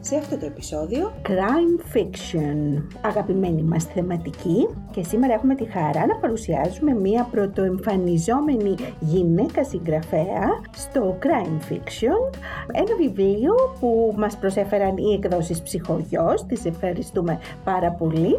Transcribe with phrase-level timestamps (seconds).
[0.00, 6.16] σε αυτό το επεισόδιο Crime Fiction, αγαπημένη μας θεματική και σήμερα έχουμε τη χαρά να
[6.16, 12.36] παρουσιάζουμε μία πρωτοεμφανιζόμενη γυναίκα συγγραφέα στο Crime Fiction.
[12.72, 18.38] Ένα βιβλίο που μας προσέφεραν οι εκδόσεις Ψυχογιός, τις ευχαριστούμε πάρα πολύ.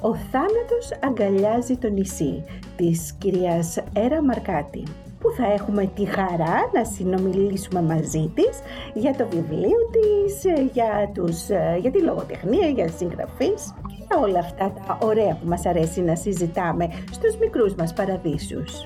[0.00, 2.44] «Ο θάνατος αγκαλιάζει το νησί»
[2.76, 4.82] της κυρίας Έρα Μαρκάτη
[5.20, 8.58] που θα έχουμε τη χαρά να συνομιλήσουμε μαζί της
[8.94, 11.46] για το βιβλίο της, για, τους,
[11.80, 16.14] για τη λογοτεχνία, για συγγραφείς και για όλα αυτά τα ωραία που μας αρέσει να
[16.14, 18.84] συζητάμε στους μικρούς μας παραδείσους.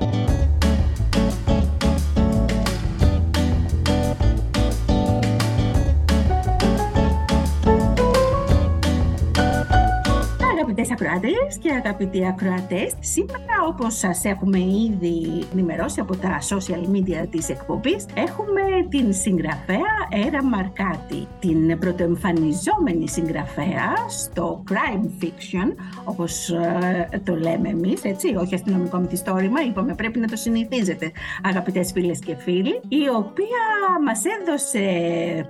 [11.07, 17.27] Αγαπητές ακροάτες και αγαπητοί ακροατές, σήμερα όπως σας έχουμε ήδη ενημερώσει από τα social media
[17.31, 19.93] της εκπομπής, έχουμε την συγγραφέα
[20.27, 28.55] Έρα Μαρκάτη, την πρωτοεμφανιζόμενη συγγραφέα στο crime fiction, όπως ε, το λέμε εμείς, έτσι, όχι
[28.55, 33.65] αστυνομικό μυθιστόρημα, είπαμε πρέπει να το συνηθίζετε αγαπητές φίλες και φίλοι, η οποία
[34.05, 34.81] μας έδωσε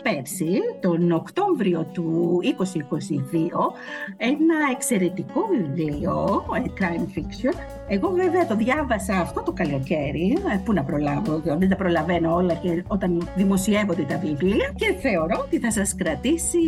[0.02, 3.72] πέρσι, τον Οκτώβριο του 2022,
[4.16, 6.44] ένα εξαιρετικό εξαιρετικό βιβλίο,
[6.80, 7.54] crime fiction.
[7.88, 12.54] Εγώ βέβαια το διάβασα αυτό το καλοκαίρι, ε, πού να προλάβω, δεν τα προλαβαίνω όλα
[12.54, 16.58] και όταν δημοσιεύονται τα βιβλία και θεωρώ ότι θα σας κρατήσει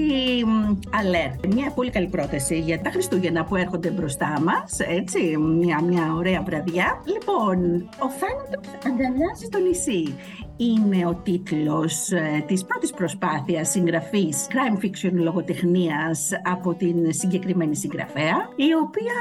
[0.90, 1.46] alert.
[1.54, 6.42] Μια πολύ καλή πρόταση για τα Χριστούγεννα που έρχονται μπροστά μας, έτσι, μια, μια ωραία
[6.42, 7.02] βραδιά.
[7.04, 10.14] Λοιπόν, ο θάνατος αγκαλιάζει το νησί
[10.56, 18.48] είναι ο τίτλος ε, της πρώτης προσπάθειας συγγραφής crime fiction λογοτεχνίας από την συγκεκριμένη συγγραφέα,
[18.56, 19.18] η οποία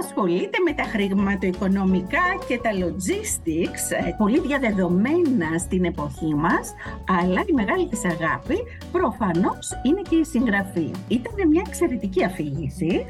[0.00, 6.74] ασχολείται με τα χρηματοοικονομικά και τα logistics, ε, πολύ διαδεδομένα στην εποχή μας,
[7.20, 8.56] αλλά η μεγάλη της αγάπη
[8.92, 10.90] προφανώς είναι και η συγγραφή.
[11.08, 13.04] Ήταν μια εξαιρετική αφήγηση,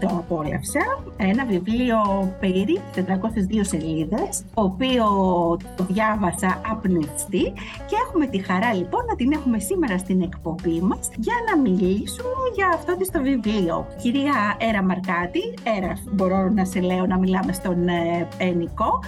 [0.00, 0.84] το απόλαυσα,
[1.16, 1.98] ένα βιβλίο
[2.40, 5.06] περί 402 σελίδες, το οποίο
[5.76, 7.52] το διάβασα απνευστεί
[7.88, 12.44] και έχουμε τη χαρά λοιπόν να την έχουμε σήμερα στην εκπομπή μας για να μιλήσουμε
[12.54, 13.86] για αυτό το βιβλίο.
[14.02, 19.00] Κυρία Έρα Μαρκάτη, Έρας μπορώ να σε λέω να μιλάμε στον ε, Ενικό.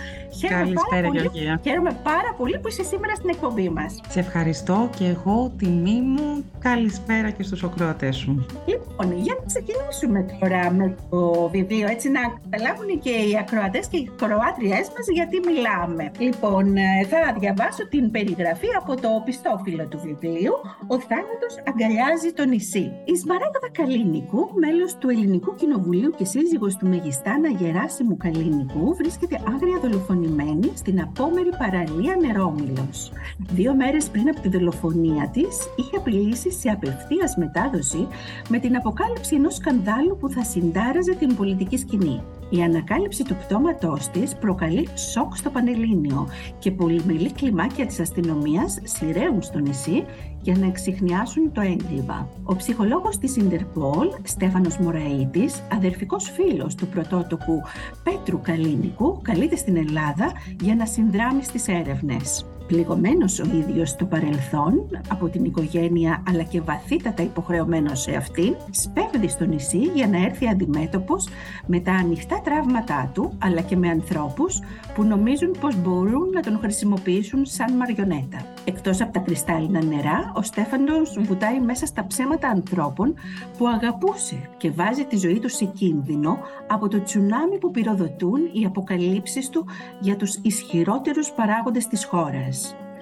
[0.49, 1.60] Καλησπέρα Γεωργία.
[1.62, 4.00] Χαίρομαι πάρα πολύ που είσαι σήμερα στην εκπομπή μας.
[4.09, 6.44] Σε ευχαριστώ και εγώ τιμή μου.
[6.59, 8.47] Καλησπέρα και στους οκροατές σου.
[8.66, 13.97] Λοιπόν, για να ξεκινήσουμε τώρα με το βιβλίο, έτσι να καταλάβουν και οι ακροατές και
[13.97, 16.10] οι κροάτριές μας γιατί μιλάμε.
[16.19, 20.55] Λοιπόν, ε, θα διαβάσω την περιγραφή από το πιστόφυλλο του βιβλίου
[20.87, 22.93] «Ο θάνατος αγκαλιάζει το νησί».
[23.05, 29.78] Η Σμαράγδα Καλίνικου, μέλος του Ελληνικού Κοινοβουλίου και σύζυγος του Μεγιστάνα Γεράσιμου Καλίνικου, βρίσκεται άγρια
[29.83, 33.12] δολοφονημένη στην απόμερη παραλία Νερόμυλος.
[33.39, 38.06] Δύο μέρες πριν από τη δολοφονία της, είχε απειλήσει σε απευθείας μετάδοση
[38.49, 42.21] με την αποκάλυψη ενός σκανδάλου που θα συντάραζε την πολιτική σκηνή.
[42.50, 49.42] Η ανακάλυψη του πτώματός της προκαλεί σοκ στο Πανελλήνιο και πολυμελή κλιμάκια της αστυνομίας σειραίουν
[49.42, 50.04] στο νησί
[50.42, 52.28] για να εξηχνιάσουν το έγκλημα.
[52.44, 57.62] Ο ψυχολόγος της Ιντερπόλ, Στέφανος Μωραΐτης, αδερφικός φίλος του πρωτότοκου
[58.04, 64.87] Πέτρου Καλίνικου, καλείται στην Ελλάδα για να συνδράμει στις έρευνες πληγωμένος ο ίδιος στο παρελθόν
[65.09, 70.49] από την οικογένεια αλλά και βαθύτατα υποχρεωμένος σε αυτήν, σπέβδει στο νησί για να έρθει
[70.49, 71.29] αντιμέτωπος
[71.67, 74.61] με τα ανοιχτά τραύματά του αλλά και με ανθρώπους
[74.94, 78.44] που νομίζουν πως μπορούν να τον χρησιμοποιήσουν σαν μαριονέτα.
[78.64, 83.14] Εκτός από τα κρυστάλλινα νερά, ο Στέφανος βουτάει μέσα στα ψέματα ανθρώπων
[83.58, 88.64] που αγαπούσε και βάζει τη ζωή του σε κίνδυνο από το τσουνάμι που πυροδοτούν οι
[88.64, 89.67] αποκαλύψεις του
[90.00, 92.56] για τους ισχυρότερους παράγοντες της χώρας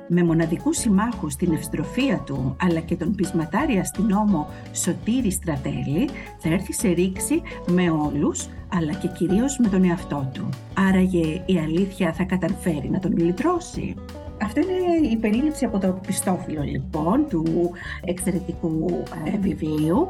[0.08, 6.08] με μοναδικούς συμμάχους στην ευστροφία του αλλά και τον πεισματάρι αστυνόμο Σωτήρη Στρατέλη
[6.38, 10.48] θα έρθει σε ρήξη με όλους αλλά και κυρίως με τον εαυτό του.
[10.88, 13.94] Άραγε η αλήθεια θα καταφέρει να τον λυτρώσει.
[14.42, 17.70] Αυτό είναι η περίληψη από το πιστόφυλλο λοιπόν του
[18.04, 20.08] εξαιρετικού ε, βιβλίου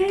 [0.00, 0.06] και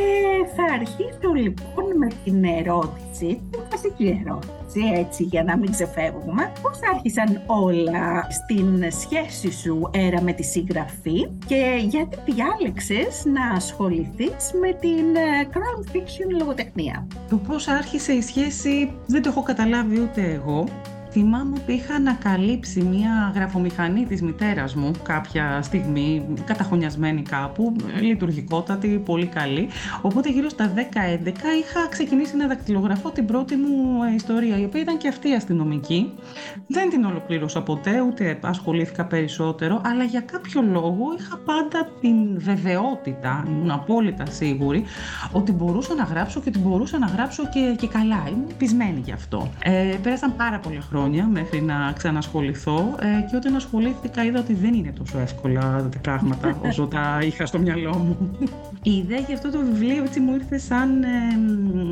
[0.55, 6.51] θα αρχίσω λοιπόν με την ερώτηση, την βασική ερώτηση, έτσι για να μην ξεφεύγουμε.
[6.61, 14.51] Πώς άρχισαν όλα στην σχέση σου έρα με τη συγγραφή και γιατί διάλεξες να ασχοληθείς
[14.61, 19.99] με την ε, crime fiction λογοτεχνία; Το πώς άρχισε η σχέση δεν το έχω καταλάβει
[19.99, 20.63] ούτε εγώ.
[21.11, 29.25] Θυμάμαι ότι είχα ανακαλύψει μια γραφομηχανή της μητέρας μου κάποια στιγμή, καταχωνιασμένη κάπου, λειτουργικότατη, πολύ
[29.25, 29.67] καλή.
[30.01, 30.77] Οπότε γύρω στα 10-11
[31.27, 36.13] είχα ξεκινήσει να δακτυλογραφώ την πρώτη μου ιστορία, η οποία ήταν και αυτή αστυνομική.
[36.67, 43.45] Δεν την ολοκλήρωσα ποτέ, ούτε ασχολήθηκα περισσότερο, αλλά για κάποιο λόγο είχα πάντα την βεβαιότητα,
[43.47, 44.83] ήμουν απόλυτα σίγουρη,
[45.31, 48.23] ότι μπορούσα να γράψω και ότι μπορούσα να γράψω και, και καλά.
[48.27, 49.49] Ήμουν πεισμένη γι' αυτό.
[49.63, 54.53] Ε, πέρασαν πάρα πολλά χρόνια χρόνια μέχρι να ξανασχοληθώ ε, και όταν ασχολήθηκα είδα ότι
[54.53, 58.37] δεν είναι τόσο εύκολα τα πράγματα όσο τα είχα στο μυαλό μου.
[58.83, 61.03] Η ιδέα για αυτό το βιβλίο έτσι μου ήρθε σαν,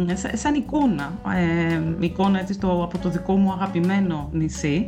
[0.08, 1.12] ε, σαν εικόνα.
[1.36, 4.86] Ε, εικόνα έτσι στο, από το δικό μου αγαπημένο νησί.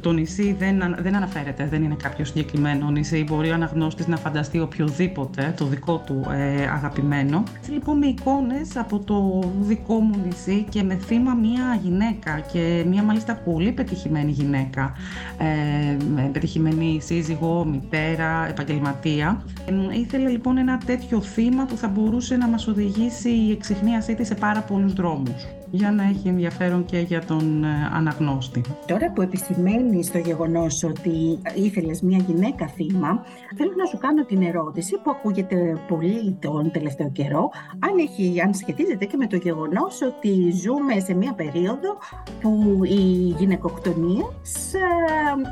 [0.00, 3.24] Το νησί δεν, δεν αναφέρεται, δεν είναι κάποιο συγκεκριμένο νησί.
[3.28, 7.42] Μπορεί ο αναγνώστης να φανταστεί οποιοδήποτε το δικό του ε, αγαπημένο.
[7.56, 12.84] Έτσι λοιπόν με εικόνες από το δικό μου νησί και με θύμα μια γυναίκα και
[12.86, 14.92] μια μάλιστα πολύ πετυχημένη γυναίκα,
[15.38, 15.96] ε,
[16.32, 19.42] πετυχημένη σύζυγο, μητέρα, επαγγελματία.
[19.66, 24.26] Ε, ήθελε λοιπόν ένα τέτοιο θύμα που θα μπορούσε να μας οδηγήσει η εξυχνίασή της
[24.26, 28.62] σε πάρα πολλούς δρόμους για να έχει ενδιαφέρον και για τον ε, αναγνώστη.
[28.86, 33.24] Τώρα που επισημαίνει στο γεγονός ότι ήθελες μια γυναίκα θύμα,
[33.56, 38.54] θέλω να σου κάνω την ερώτηση που ακούγεται πολύ τον τελευταίο καιρό, αν, έχει, αν
[38.54, 41.96] σχετίζεται και με το γεγονός ότι ζούμε σε μια περίοδο
[42.40, 44.78] που οι γυναικοκτονίες ε,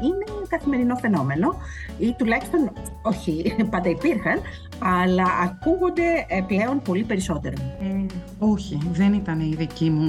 [0.05, 1.55] είναι καθημερινό φαινόμενο
[1.99, 2.73] ή τουλάχιστον,
[3.03, 4.39] όχι, πάντα υπήρχαν,
[4.79, 7.55] αλλά ακούγονται ε, πλέον πολύ περισσότερο.
[7.81, 8.07] Ε,
[8.39, 10.08] όχι, δεν ήταν η δική μου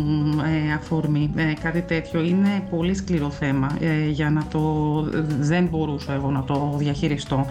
[0.70, 2.22] ε, αφορμή ε, κάτι τέτοιο.
[2.22, 4.62] Είναι πολύ σκληρό θέμα ε, για να το...
[5.40, 7.46] δεν μπορούσα εγώ να το διαχειριστώ.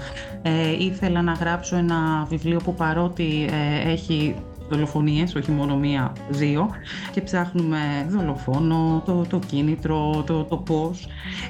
[0.79, 3.49] ήθελα να γράψω ένα βιβλίο που παρότι
[3.87, 4.35] έχει
[4.69, 6.69] δολοφονίες, όχι μόνο μία, δύο
[7.13, 7.79] και ψάχνουμε
[8.09, 11.07] δολοφόνο, το, το κίνητρο, το, το πώς.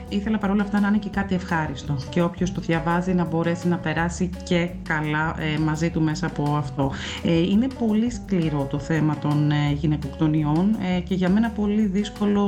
[0.09, 3.77] Ήθελα παρόλα αυτά να είναι και κάτι ευχάριστο και όποιος το διαβάζει να μπορέσει να
[3.77, 6.93] περάσει και καλά ε, μαζί του μέσα από αυτό.
[7.23, 12.43] Ε, είναι πολύ σκληρό το θέμα των ε, γυναικοκτονιών ε, και για μένα πολύ δύσκολο,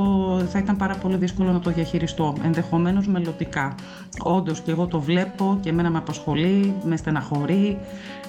[0.49, 3.75] θα ήταν πάρα πολύ δύσκολο να το διαχειριστώ, ενδεχομένως μελλοντικά.
[4.23, 7.77] Όντως και εγώ το βλέπω και εμένα με απασχολεί, με στεναχωρεί,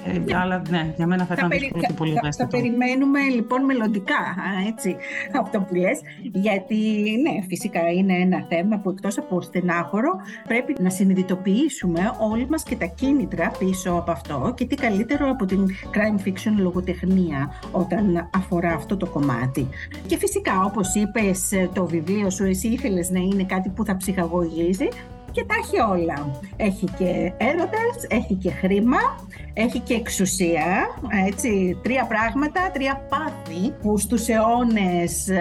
[0.05, 4.37] ε, αλλά ναι, για μένα θα ήταν δύσκολο και πολύ θα, θα περιμένουμε λοιπόν μελλοντικά
[4.69, 4.97] έτσι,
[5.41, 6.01] αυτό που λες,
[6.33, 6.77] γιατί
[7.23, 10.11] ναι, φυσικά είναι ένα θέμα που εκτός από στενάχωρο
[10.49, 15.45] πρέπει να συνειδητοποιήσουμε όλοι μας και τα κίνητρα πίσω από αυτό και τι καλύτερο από
[15.45, 19.69] την crime fiction λογοτεχνία όταν αφορά αυτό το κομμάτι.
[20.07, 24.89] Και φυσικά όπως είπες το βιβλίο σου εσύ ήθελες να είναι κάτι που θα ψυχαγωγήσει
[25.33, 26.41] και τα έχει όλα.
[26.57, 28.99] Έχει και έρωτες, έχει και χρήμα,
[29.53, 30.87] έχει και εξουσία,
[31.27, 35.41] έτσι, τρία πράγματα, τρία πάθη που στους αιώνες ε,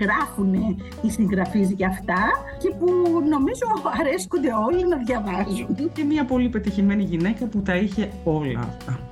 [0.00, 0.54] γράφουν
[1.02, 2.22] οι συγγραφείς για αυτά
[2.58, 2.86] και που
[3.28, 3.66] νομίζω
[4.00, 5.92] αρέσκονται όλοι να διαβάζουν.
[5.92, 9.11] Και μια πολύ πετυχημένη γυναίκα που τα είχε όλα αυτά.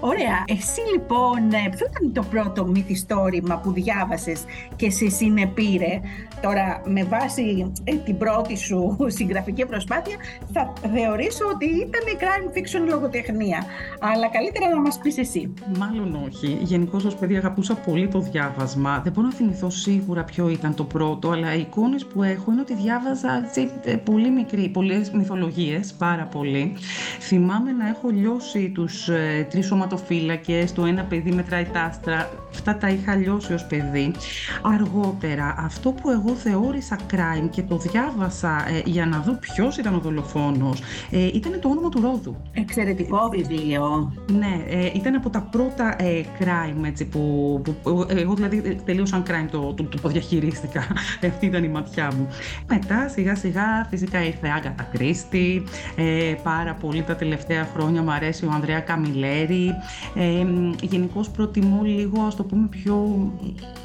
[0.00, 0.44] Ωραία.
[0.46, 4.44] Εσύ λοιπόν, ε, ποιο ήταν το πρώτο μυθιστόρημα που διάβασες
[4.76, 6.00] και σε συνεπήρε;
[6.40, 10.16] Τώρα, με βάση ε, την πρώτη σου συγγραφική προσπάθεια,
[10.52, 13.64] θα θεωρήσω ότι ήταν η crime fiction λογοτεχνία.
[14.00, 15.54] Αλλά καλύτερα να μας πεις εσύ.
[15.78, 16.58] Μάλλον όχι.
[16.62, 19.00] Γενικώ ως παιδί αγαπούσα πολύ το διάβασμα.
[19.04, 22.60] Δεν μπορώ να θυμηθώ σίγουρα ποιο ήταν το πρώτο, αλλά οι εικόνες που έχω είναι
[22.60, 26.72] ότι διάβαζα έτσι, ε, πολύ μικρή, πολλές μυθολογίες, πάρα πολύ.
[27.20, 32.76] Θυμάμαι να έχω λιώσει τους ε, τρεις σωματοφύλακες, το ένα παιδί μετράει τα άστρα, αυτά
[32.76, 34.14] τα είχα λιώσει ως παιδί.
[34.62, 39.94] Αργότερα, αυτό που εγώ θεώρησα crime και το διάβασα ε, για να δω ποιος ήταν
[39.94, 42.36] ο δολοφόνος, ε, ήταν το όνομα του Ρόδου.
[42.52, 44.12] Εξαιρετικό βιβλίο.
[44.32, 49.48] Ναι, ε, ήταν από τα πρώτα ε, crime έτσι, που, που, εγώ δηλαδή τελείωσαν crime
[49.50, 50.86] το, το, το, το διαχειρίστηκα.
[51.28, 52.28] Αυτή ήταν η ματιά μου.
[52.68, 55.64] Μετά σιγά σιγά φυσικά ήρθε Άγκατα Κρίστη,
[55.96, 59.74] ε, πάρα πολύ τα τελευταία χρόνια μου αρέσει ο Ανδρέα Καμιλέρη.
[60.14, 60.46] Ε,
[60.82, 63.26] Γενικώς προτιμώ λίγο, ας το πούμε, πιο,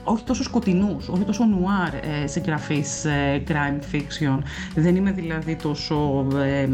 [0.03, 4.37] όχι τόσο σκοτεινούς, όχι τόσο νουάρ ε, συγγραφείς ε, crime fiction.
[4.75, 6.27] Δεν είμαι δηλαδή τόσο...
[6.35, 6.67] Ε,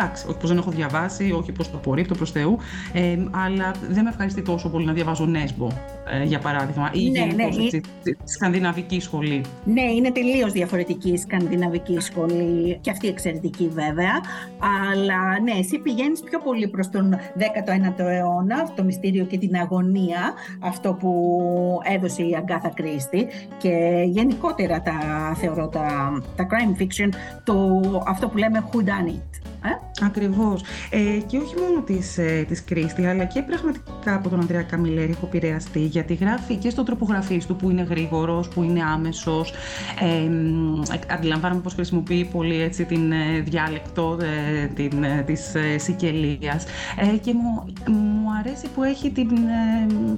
[0.00, 2.58] εντάξει, όχι πως δεν έχω διαβάσει, όχι πως το απορρίπτω προς Θεού,
[2.92, 5.68] ε, αλλά δεν με ευχαριστεί τόσο πολύ να διαβάζω Νέσμπο,
[6.20, 7.80] ε, για παράδειγμα, ή ναι, ναι, έτσι,
[8.24, 9.40] σκανδιναβική σχολή.
[9.64, 14.12] Ναι, είναι τελείως διαφορετική η σκανδιναβική σχολή και αυτή εξαιρετική βέβαια,
[14.58, 20.32] αλλά ναι, εσύ πηγαίνεις πιο πολύ προς τον 19ο αιώνα, το μυστήριο και την αγωνία,
[20.60, 23.26] αυτό που έδωσε η Αγκάθα Κρίστη
[23.58, 24.92] και γενικότερα τα
[25.40, 27.08] θεωρώ τα, τα crime fiction,
[27.44, 29.47] το, αυτό που λέμε who done it.
[29.62, 30.62] Ε; Ακριβώς.
[30.90, 35.10] Ε, και όχι μόνο της, ε, της Κρίστη, αλλά και πραγματικά από τον Ανδρέα Καμιλέρη
[35.10, 39.52] έχω επηρεαστεί, γιατί γράφει και στο τροπογραφής του που είναι γρήγορος, που είναι άμεσος.
[40.00, 46.64] Ε, αντιλαμβάνομαι πως χρησιμοποιεί πολύ έτσι, την ε, διάλεκτο ε, την, ε, της ε, Σικελίας
[47.20, 49.30] και μου, μου αρέσει που έχει την,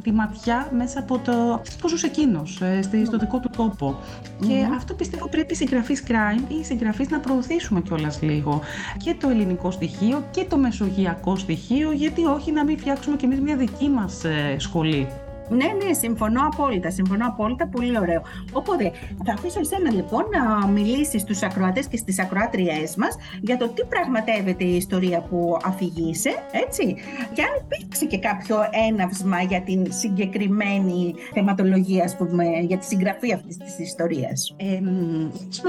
[0.02, 2.62] τη ματιά μέσα από το πώς ζούσε εκείνος,
[3.06, 3.98] στο δικό του τόπο.
[4.40, 8.60] Και αυτό πιστεύω πρέπει οι συγγραφείς crime ή οι συγγραφείς να προωθήσουμε κιόλας λίγο.
[8.96, 13.40] Και το ελληνικό στοιχείο και το μεσογειακό στοιχείο, γιατί όχι να μην φτιάξουμε κι εμείς
[13.40, 15.08] μια δική μας ε, σχολή.
[15.50, 16.90] Ναι, ναι, συμφωνώ απόλυτα.
[16.90, 17.66] Συμφωνώ απόλυτα.
[17.68, 18.22] Πολύ ωραίο.
[18.52, 18.92] Οπότε,
[19.24, 23.84] θα αφήσω εσένα λοιπόν να μιλήσεις στους ακροατές και στις ακροάτριές μας για το τι
[23.84, 26.96] πραγματεύεται η ιστορία που αφηγείσαι, έτσι.
[27.32, 28.56] Και αν υπήρξε και κάποιο
[28.88, 34.54] έναυσμα για την συγκεκριμένη θεματολογία, ας πούμε, για τη συγγραφή αυτής της ιστορίας.
[34.56, 34.80] Ε,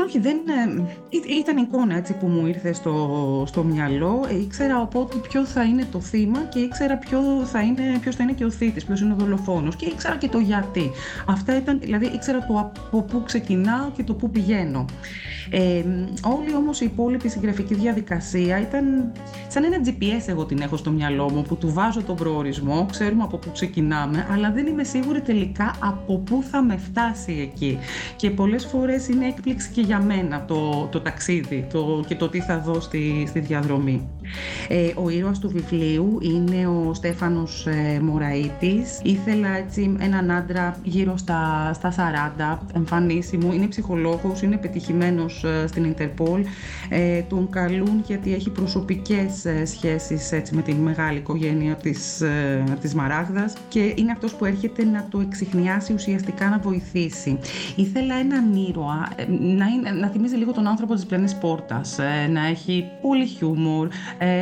[0.05, 0.37] όχι, δεν.
[0.37, 4.25] Ε, ήταν εικόνα έτσι που μου ήρθε στο, στο μυαλό.
[4.29, 8.23] Ε, ήξερα οπότε ποιο θα είναι το θύμα και ήξερα ποιο θα είναι, ποιος θα
[8.23, 10.91] είναι και ο θήτης, ποιος είναι ο δολοφόνος και ήξερα και το γιατί.
[11.27, 14.85] Αυτά ήταν, δηλαδή ήξερα το από πού ξεκινάω και το πού πηγαίνω.
[15.49, 15.83] Ε,
[16.23, 19.11] όλη όμως η υπόλοιπη συγγραφική διαδικασία ήταν
[19.47, 23.23] σαν ένα GPS εγώ την έχω στο μυαλό μου που του βάζω τον προορισμό, ξέρουμε
[23.23, 27.79] από πού ξεκινάμε, αλλά δεν είμαι σίγουρη τελικά από πού θα με φτάσει εκεί.
[28.15, 32.39] Και πολλές φορές είναι έκπληξη και για μένα το, το ταξίδι το, και το τι
[32.39, 34.09] θα δω στη, στη διαδρομή.
[34.67, 38.99] Ε, ο ήρωας του βιβλίου είναι ο Στέφανος ε, Μωραΐτης.
[39.03, 41.93] Ήθελα έτσι έναν άντρα γύρω στα, στα
[42.57, 46.43] 40, εμφανίσιμο, είναι ψυχολόγος, είναι πετυχημένος ε, στην Ιντερπόλ.
[46.89, 52.63] Ε, τον καλούν γιατί έχει προσωπικές ε, σχέσεις έτσι, με τη μεγάλη οικογένεια της, ε,
[52.81, 57.39] της Μαράγδας και είναι αυτός που έρχεται να το εξηχνιάσει ουσιαστικά να βοηθήσει.
[57.75, 61.97] Ήθελα έναν ήρωα να, είναι, να θυμίζει λίγο τον άνθρωπο της πλανής πόρτας,
[62.31, 63.87] να έχει πολύ χιούμορ,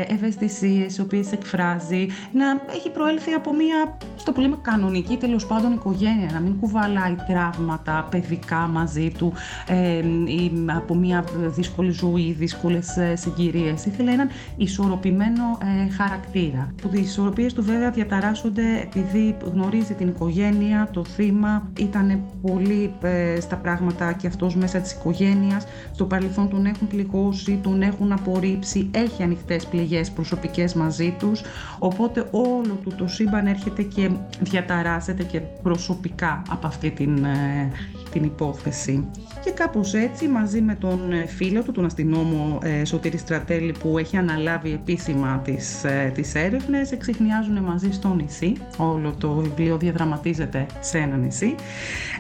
[0.08, 2.46] ευαισθησίες οι οποίες εκφράζει, να
[2.76, 8.58] έχει προέλθει από μια στο πολύ κανονική τέλος πάντων οικογένεια, να μην κουβαλάει τραύματα παιδικά
[8.58, 9.34] μαζί του
[9.68, 13.86] ε, ή από μια δύσκολη ζωή, δύσκολες συγκυρίες.
[13.86, 16.74] Ήθελε έναν ισορροπημένο ε, χαρακτήρα.
[16.82, 23.40] Που οι ισορροπίες του βέβαια διαταράσσονται επειδή γνωρίζει την οικογένεια, το θύμα, ήταν πολύ ε,
[23.40, 25.66] στα πράγματα και αυτός μέσα της οικογένειας.
[25.94, 31.42] Στο παρελθόν τον έχουν πληγώσει, τον έχουν απορρίψει, έχει ανοιχτές πληγές προσωπικές μαζί τους.
[31.80, 34.10] Οπότε όλο του το σύμπαν έρχεται και
[34.40, 37.72] διαταράσσεται και προσωπικά από αυτή την, ε,
[38.12, 39.08] την υπόθεση.
[39.44, 43.98] Και κάπως έτσι μαζί με τον ε, φίλο του, τον αστυνόμο ε, Σωτήρη Στρατέλη που
[43.98, 48.54] έχει αναλάβει επίσημα τις, ε, τις έρευνες, εξηχνιάζουν μαζί στο νησί.
[48.78, 51.56] Όλο το βιβλίο διαδραματίζεται σε ένα νησί.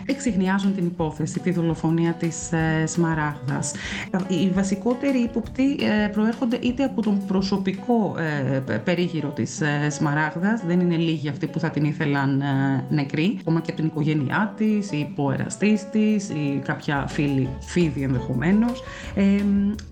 [0.05, 3.71] Εξηχνιάζουν την υπόθεση, τη δολοφονία της ε, Σμαράγδας.
[4.27, 10.79] Οι βασικότεροι ύποπτοι ε, προέρχονται είτε από τον προσωπικό ε, περίγυρο της ε, Σμαράγδας, δεν
[10.79, 14.91] είναι λίγοι αυτοί που θα την ήθελαν ε, νεκρή, ακόμα και από την οικογένειά της,
[14.91, 18.83] ή υποεραστής της, ή κάποια φίλη, φίδι ενδεχομένως.
[19.15, 19.23] Ε,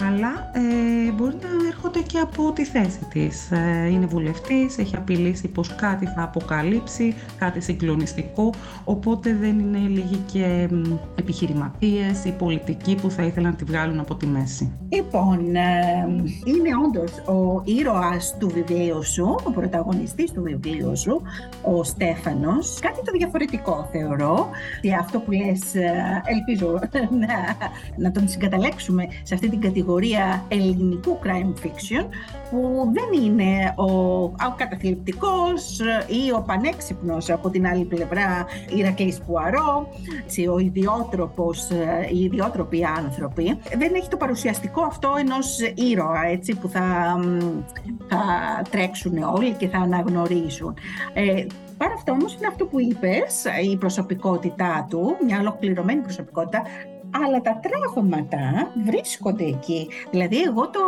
[0.07, 3.51] αλλά ε, μπορεί να έρχονται και από τη θέση της.
[3.51, 10.23] Ε, είναι βουλευτής, έχει απειλήσει πως κάτι θα αποκαλύψει, κάτι συγκλονιστικό, οπότε δεν είναι λίγοι
[10.31, 10.69] και
[11.15, 14.71] επιχειρηματίες ή πολιτικοί που θα ήθελαν να τη βγάλουν από τη μέση.
[14.89, 15.39] Λοιπόν,
[16.45, 21.21] είναι όντως ο ήρωας του βιβλίου σου, ο πρωταγωνιστής του βιβλίου σου,
[21.61, 22.79] ο Στέφανος.
[22.81, 24.49] Κάτι το διαφορετικό θεωρώ
[24.81, 25.75] και αυτό που λες
[26.25, 26.79] ελπίζω
[27.27, 27.57] να,
[27.97, 32.05] να τον συγκαταλέξουμε σε αυτή την κατηγορία ελληνικού crime fiction
[32.49, 38.45] που δεν είναι ο, ο καταθλιπτικός ή ο πανέξυπνος από την άλλη πλευρά
[38.75, 39.87] Ηρακλής Πουαρό,
[40.53, 41.69] ο ιδιότροπος,
[42.11, 43.57] οι ιδιότροποι άνθρωποι.
[43.77, 47.15] Δεν έχει το παρουσιαστικό αυτό ενός ήρωα έτσι, που θα,
[48.07, 48.21] θα
[48.69, 50.73] τρέξουν όλοι και θα αναγνωρίσουν.
[51.13, 51.45] Ε,
[51.77, 56.61] Πάρα αυτό όμως είναι αυτό που είπες, η προσωπικότητά του, μια ολοκληρωμένη προσωπικότητα,
[57.11, 59.87] αλλά τα τραύματα βρίσκονται εκεί.
[60.11, 60.79] Δηλαδή εγώ το,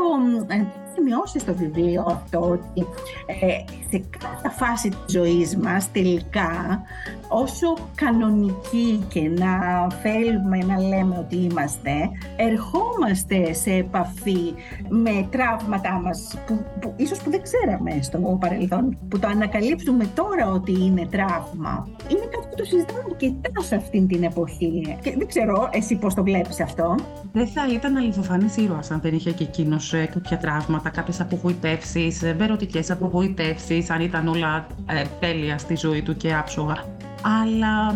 [0.48, 0.66] ε,
[1.00, 2.88] σημειώσεις στο βιβλίο αυτό ότι
[3.25, 3.48] ε,
[3.89, 6.82] σε κάθε φάση της ζωής μας τελικά
[7.27, 11.91] όσο κανονικοί και να θέλουμε να λέμε ότι είμαστε,
[12.36, 14.53] ερχόμαστε σε επαφή
[14.89, 20.51] με τραύματά μας που, που ίσως που δεν ξέραμε στο παρελθόν, που το ανακαλύπτουμε τώρα
[20.51, 21.88] ότι είναι τραύμα.
[22.08, 24.98] Είναι κάτι που το συζητάμε αρκετά σε αυτήν την εποχή.
[25.01, 26.96] Και δεν ξέρω εσύ πώς το βλέπεις αυτό;
[27.32, 32.24] Δεν θα ήταν αληθοφανής ήρωας αν δεν είχε και εκείνος ε, κάποια τραύματα, κάποιες απογοητεύσεις,
[32.24, 36.86] ε, ερωτικές απογοητεύσεις, αν ήταν όλα ε, τέλεια στη ζωή του και άψογα.
[37.22, 37.96] Αλλά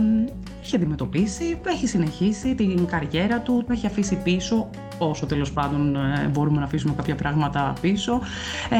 [0.63, 4.69] έχει αντιμετωπίσει, έχει συνεχίσει την καριέρα του, το έχει αφήσει πίσω
[5.03, 8.21] όσο τέλος πάντων ε, μπορούμε να αφήσουμε κάποια πράγματα πίσω.
[8.69, 8.77] Ε,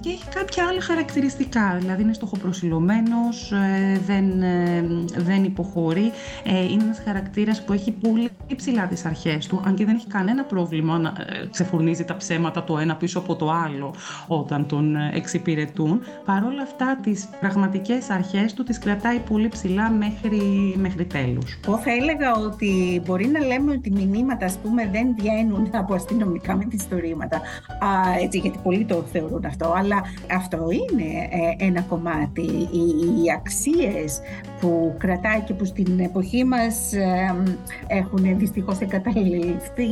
[0.00, 4.84] και έχει κάποια άλλα χαρακτηριστικά, δηλαδή είναι στοχοπροσιλωμένος, ε, δεν, ε,
[5.16, 6.12] δεν υποχωρεί,
[6.44, 10.06] ε, είναι ένας χαρακτήρας που έχει πολύ ψηλά τις αρχές του, αν και δεν έχει
[10.06, 11.12] κανένα πρόβλημα να
[11.50, 13.94] ξεφουρνίζει τα ψέματα το ένα πίσω από το άλλο
[14.26, 20.40] όταν τον εξυπηρετούν, παρόλα αυτά τις πραγματικές αρχές του τις κρατάει πολύ ψηλά μέχρι,
[20.76, 21.58] μέχρι τέλους.
[21.66, 25.94] Εγώ θα έλεγα ότι μπορεί να λέμε ότι μηνύματα ας πούμε δεν βγαίνουν βγαίνουν από
[25.94, 31.08] αστυνομικά μυθιστορήματα, α, έτσι, γιατί πολλοί το θεωρούν αυτό, αλλά αυτό είναι
[31.58, 32.42] ε, ένα κομμάτι.
[32.72, 34.20] Οι, οι αξίες
[34.60, 37.34] που κρατάει και που στην εποχή μας ε,
[37.86, 39.88] έχουν δυστυχώς εγκαταλειφθεί,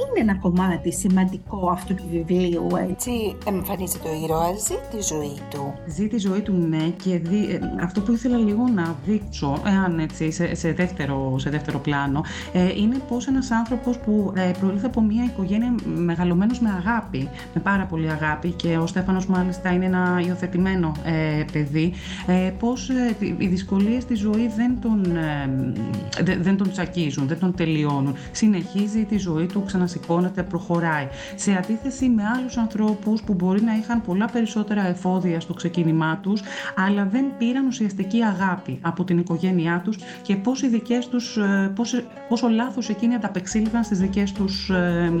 [0.00, 2.66] είναι ένα κομμάτι σημαντικό αυτού του βιβλίου.
[2.90, 5.74] Έτσι εμφανίζεται ο ήρωας, ζει τη ζωή του.
[5.86, 7.50] Ζει τη ζωή του, ναι, και δι...
[7.50, 12.24] Ε, αυτό που ήθελα λίγο να δείξω, εάν έτσι, σε, σε, δεύτερο, σε δεύτερο πλάνο,
[12.52, 14.50] ε, είναι πως ένας άνθρωπος που ε,
[14.84, 19.84] από μια οικογένεια μεγαλωμένος με αγάπη, με πάρα πολύ αγάπη και ο Στέφανος μάλιστα είναι
[19.84, 21.92] ένα υιοθετημένο ε, παιδί,
[22.26, 27.54] ε, πώς ε, οι δυσκολίες στη ζωή δεν τον, ε, δεν τον τσακίζουν, δεν τον
[27.54, 28.14] τελειώνουν.
[28.32, 31.08] Συνεχίζει τη ζωή του, ξανασηκώνεται, προχωράει.
[31.34, 36.42] Σε αντίθεση με άλλους ανθρώπους που μπορεί να είχαν πολλά περισσότερα εφόδια στο ξεκίνημά τους,
[36.76, 41.72] αλλά δεν πήραν ουσιαστική αγάπη από την οικογένειά τους και πώς οι δικές τους, ε,
[41.74, 44.32] πώς, πόσο λάθος εκείνοι ανταπεξήλθαν στις δικές
[44.66, 45.12] τους ε,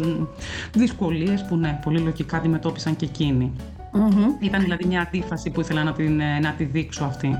[0.72, 3.52] δυσκολίες που ναι, πολύ λογικά αντιμετώπισαν και εκεινοι
[4.40, 7.36] Ήταν δηλαδή μια αντίφαση που ήθελα να, την, ε, να τη δείξω αυτή.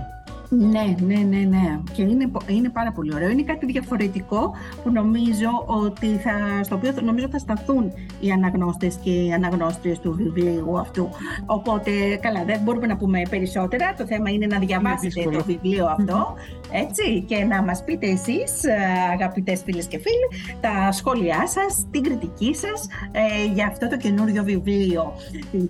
[0.48, 1.80] Ναι, ναι, ναι, ναι.
[1.92, 3.28] Και είναι, είναι πάρα πολύ ωραίο.
[3.28, 9.10] Είναι κάτι διαφορετικό που νομίζω ότι θα, στο οποίο νομίζω θα σταθούν οι αναγνώστες και
[9.10, 11.08] οι αναγνώστριες του βιβλίου αυτού.
[11.46, 13.94] Οπότε, καλά, δεν μπορούμε να πούμε περισσότερα.
[13.96, 16.34] Το θέμα είναι να διαβάσετε το βιβλίο αυτό,
[16.70, 18.60] έτσι, και να μας πείτε εσείς,
[19.12, 24.42] αγαπητές φίλες και φίλοι, τα σχόλιά σας, την κριτική σας ε, για αυτό το καινούριο
[24.42, 25.12] βιβλίο.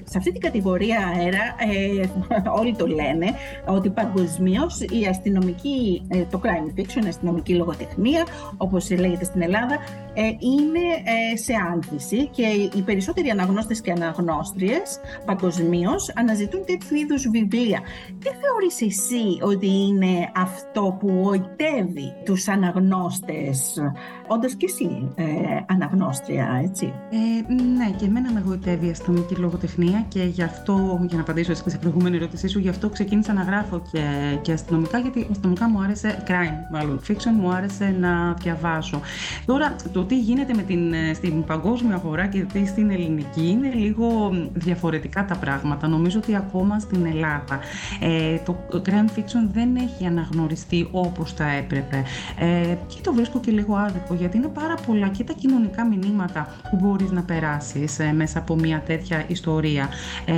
[0.04, 2.06] Σε αυτή την κατηγορία αέρα, ε,
[2.60, 3.26] όλοι το λένε,
[3.66, 8.26] ότι παγκοσμίως η αστυνομική, ε, το crime fiction, η αστυνομική λογοτεχνία,
[8.56, 9.78] όπως λέγεται στην Ελλάδα,
[10.14, 10.84] ε, είναι
[11.32, 12.42] ε, σε άνθηση και
[12.76, 17.80] οι περισσότεροι αναγνώστες και αναγνώστριες παγκοσμίως αναζητούν τέτοιου είδους βιβλία.
[18.18, 23.78] Τι θεωρείς εσύ ότι είναι αυτό που οητεύει τους αναγνώστες,
[24.26, 25.24] όντας και εσύ ε,
[25.66, 31.16] αναγνώστρια, έτσι; Ε, ναι, και εμένα με γοητεύει η αστυνομική λογοτεχνία και γι' αυτό, για
[31.16, 35.26] να απαντήσω σε προηγούμενη ερώτησή σου, γι' αυτό ξεκίνησα να γράφω και, και αστυνομικά, γιατί
[35.30, 39.00] αστυνομικά μου άρεσε, crime μάλλον, fiction μου άρεσε να διαβάσω.
[39.46, 43.70] Τώρα, το τι γίνεται με την, ε, στην παγκόσμια αγορά και τι στην ελληνική είναι
[43.74, 45.88] λίγο διαφορετικά τα πράγματα.
[45.88, 47.58] Νομίζω ότι ακόμα στην Ελλάδα
[48.00, 52.02] ε, το crime fiction δεν έχει αναγνωριστεί όπως θα έπρεπε.
[52.38, 56.48] Ε, και το βρίσκω και λίγο άδικο, γιατί είναι πάρα πολλά και τα κοινωνικά μηνύματα
[56.70, 59.88] που μπορείς να περάσεις ε, μέσα από μια τέτοια ιστορία.
[60.24, 60.34] Ε,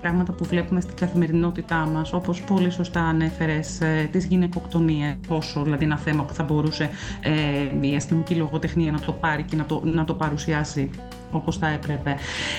[0.00, 5.84] πράγματα που βλέπουμε στην καθημερινότητά μας, όπως πολύ σωστά ανέφερες, ε, τις γυναικοκτονίες, πόσο δηλαδή
[5.84, 9.80] ένα θέμα που θα μπορούσε ε, η αστυνομική λογοτεχνία να το πάρει και να το,
[9.84, 10.90] να το παρουσιάσει
[11.30, 12.16] όπως θα έπρεπε.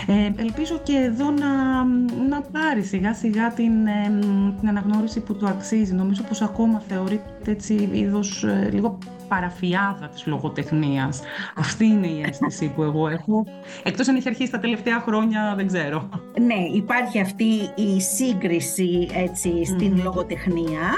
[0.08, 1.84] Ε, ελπίζω και εδώ να,
[2.30, 4.20] να πάρει σιγά σιγά την, ε,
[4.60, 5.94] την αναγνώριση που του αξίζει.
[5.94, 11.22] Νομίζω πως ακόμα θεωρείται έτσι είδος ε, λίγο παραφιάδα της λογοτεχνίας.
[11.56, 13.46] Αυτή είναι η αίσθηση που εγώ έχω.
[13.84, 16.10] Εκτός αν έχει αρχίσει τα τελευταία χρόνια, δεν ξέρω.
[16.42, 20.90] Ναι, υπάρχει αυτή η σύγκριση έτσι, στην λογοτεχνία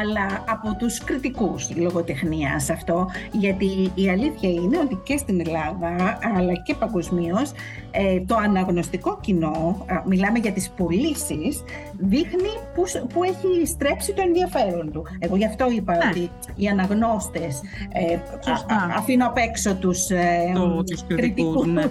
[0.00, 6.52] αλλά από τους κριτικούς λογοτεχνίας αυτό, γιατί η αλήθεια είναι ότι και στην Ελλάδα, αλλά
[6.64, 7.52] και παγκοσμίως,
[7.96, 11.62] ε, το αναγνωστικό κοινό, μιλάμε για τις πωλήσεις,
[11.98, 12.82] δείχνει που,
[13.12, 15.06] που έχει στρέψει το ενδιαφέρον του.
[15.18, 16.04] Εγώ γι' αυτό είπα ναι.
[16.10, 17.60] ότι οι αναγνώστες,
[17.92, 18.18] ε,
[18.96, 21.66] αφήνω απ' έξω τους, ε, το, τους κριτικούς.
[21.66, 21.82] Ναι.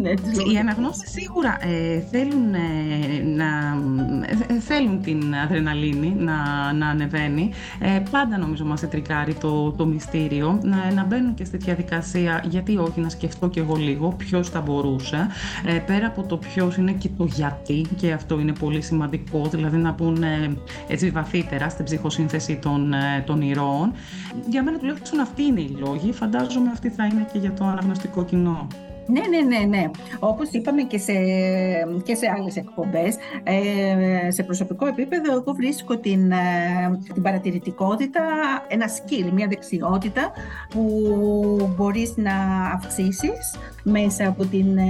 [0.00, 0.10] ναι,
[0.52, 2.50] οι αναγνώστες σίγουρα ε, θέλουν,
[3.36, 3.48] να,
[4.60, 6.32] θέλουν την αδρεναλίνη να,
[6.72, 7.50] να ανεβαίνει κάνει.
[7.78, 10.58] Ε, πάντα νομίζω μας ετρικάρει το, το μυστήριο.
[10.62, 14.60] Να, να μπαίνουν και στη διαδικασία, γιατί όχι, να σκεφτώ κι εγώ λίγο ποιος θα
[14.60, 15.26] μπορούσε.
[15.66, 19.76] Ε, πέρα από το ποιος είναι και το γιατί, και αυτό είναι πολύ σημαντικό, δηλαδή
[19.76, 20.56] να πούνε
[20.88, 23.92] έτσι βαθύτερα στην ψυχοσύνθεση των, ε, των ηρώων.
[24.48, 26.12] Για μένα τουλάχιστον αυτοί είναι οι λόγοι.
[26.12, 28.66] Φαντάζομαι αυτή θα είναι και για το αναγνωστικό κοινό.
[29.10, 29.90] Ναι, ναι, ναι, ναι.
[30.18, 31.12] Όπως είπαμε και σε,
[32.02, 36.36] και σε άλλες εκπομπές, ε, σε προσωπικό επίπεδο εγώ βρίσκω την, ε,
[37.12, 38.20] την παρατηρητικότητα
[38.68, 40.30] ένα skill, μια δεξιότητα
[40.70, 40.82] που
[41.76, 42.32] μπορείς να
[42.74, 44.84] αυξήσεις μέσα από την ε,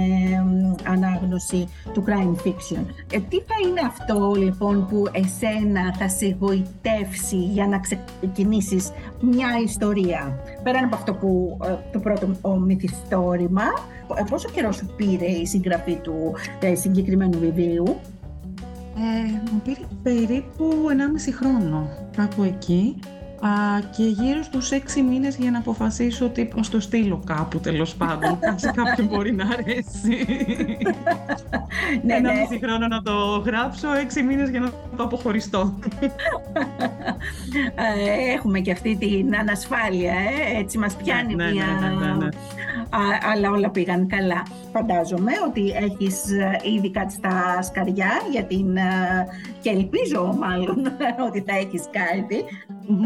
[0.87, 2.85] ανάγνωση του crime fiction.
[3.11, 9.49] Ε, τι θα είναι αυτό λοιπόν που εσένα θα σε γοητεύσει για να ξεκινήσεις μια
[9.63, 11.57] ιστορία; Πέραν από αυτό που
[11.91, 13.63] το πρώτο ο μυθιστόρημα,
[14.09, 17.99] ε, πόσο καιρό σου πήρε η συγγραφή του ε, συγκεκριμένου βιβλίου;
[18.95, 20.73] Ε, μου πήρε περίπου
[21.27, 22.95] 1,5 χρόνο, κάπου εκεί.
[23.41, 27.95] Α, και γύρω στους έξι μήνες για να αποφασίσω ότι να το στείλω κάπου τέλος
[27.95, 30.25] πάντων, σε κάποιον μπορεί να αρέσει.
[32.03, 32.39] ναι, Ένα ναι.
[32.39, 35.73] μισή χρόνο να το γράψω, έξι μήνες για να το αποχωριστώ.
[37.75, 42.31] Ε, έχουμε και αυτή την ανασφάλεια, ε; έτσι μας πιάνει ναι, ναι μια...
[42.91, 44.45] Ναι, ναι, ναι, αλλά όλα πήγαν καλά.
[44.71, 48.77] Φαντάζομαι ότι έχεις ε, ήδη κάτι στα σκαριά για την...
[49.61, 50.77] και ελπίζω μάλλον
[51.27, 52.45] ότι θα έχεις κάτι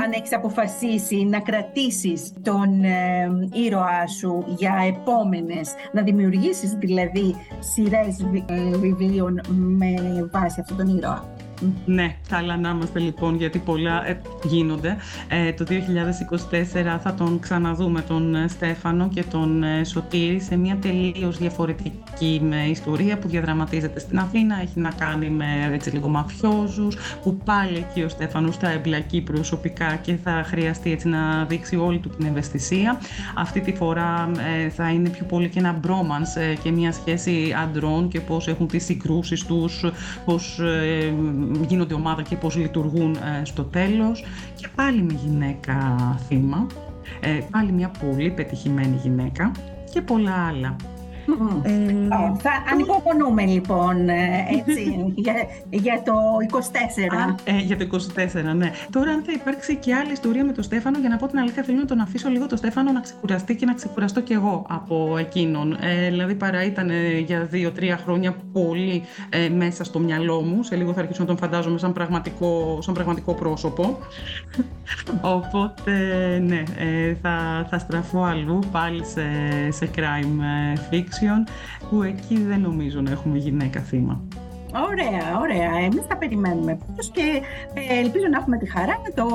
[0.03, 8.19] αν έχεις αποφασίσει να κρατήσεις τον ε, ήρωά σου για επόμενες, να δημιουργήσεις δηλαδή σειρές
[8.45, 9.93] ε, βιβλίων με
[10.31, 11.34] βάση αυτόν τον ήρωα.
[11.85, 14.97] Ναι, καλά να είμαστε λοιπόν γιατί πολλά ε, γίνονται.
[15.27, 20.77] Ε, το 2024 θα τον ξαναδούμε τον ε, Στέφανο και τον ε, Σωτήρη σε μια
[20.81, 24.61] τελείως διαφορετική με ιστορία που διαδραματίζεται στην Αθήνα.
[24.61, 29.95] Έχει να κάνει με έτσι λίγο μαφιόζους που πάλι εκεί ο Στέφανος θα εμπλακεί προσωπικά
[29.95, 32.99] και θα χρειαστεί έτσι να δείξει όλη του την ευαισθησία.
[33.35, 34.31] Αυτή τη φορά
[34.75, 36.29] θα είναι πιο πολύ και ένα μπρόμανς
[36.63, 39.85] και μια σχέση αντρών και πώς έχουν τις συγκρούσεις τους,
[40.25, 40.59] πώς
[41.67, 44.23] γίνονται ομάδα και πώς λειτουργούν ε, στο τέλος
[44.55, 45.75] και πάλι με γυναίκα
[46.27, 46.67] θύμα,
[47.19, 49.51] ε, πάλι μια πολύ πετυχημένη γυναίκα
[49.91, 50.75] και πολλά άλλα.
[51.63, 51.71] Ε,
[52.37, 55.33] θα ανυπομονούμε λοιπόν ε, έτσι, για,
[55.69, 56.13] για το
[57.35, 57.35] 24.
[57.43, 58.71] ε, για το 24, ναι.
[58.91, 61.63] Τώρα αν θα υπάρξει και άλλη ιστορία με τον Στέφανο, για να πω την αλήθεια
[61.63, 65.17] θέλω να τον αφήσω λίγο το Στέφανο να ξεκουραστεί και να ξεκουραστώ κι εγώ από
[65.17, 65.77] εκείνον.
[65.81, 66.89] Ε, δηλαδή παρά ήταν
[67.25, 70.63] για δύο-τρία χρόνια πολύ ε, μέσα στο μυαλό μου.
[70.63, 73.97] Σε λίγο θα αρχίσω να τον φαντάζομαι σαν πραγματικό, σαν πραγματικό πρόσωπο.
[75.37, 75.91] Οπότε
[76.45, 79.21] ναι, ε, θα, θα στραφώ αλλού πάλι σε,
[79.69, 80.41] σε crime
[81.15, 81.51] fiction
[81.89, 84.23] που εκεί δεν νομίζω να έχουμε γυναίκα θύμα.
[84.83, 85.85] Ωραία, ωραία.
[85.85, 86.77] Εμείς θα περιμένουμε
[87.11, 87.41] και
[87.73, 89.27] ε, ελπίζω να έχουμε τη χαρά να το